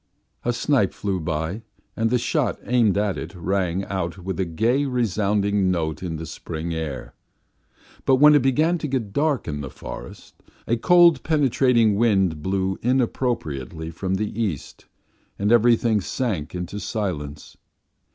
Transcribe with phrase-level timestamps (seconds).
[0.43, 1.61] A snipe flew by,
[1.95, 6.25] and the shot aimed at it rang out with a gay, resounding note in the
[6.25, 7.13] spring air.
[8.05, 10.33] But when it began to get dark in the forest
[10.65, 14.87] a cold, penetrating wind blew inappropriately from the east,
[15.37, 17.57] and everything sank into silence.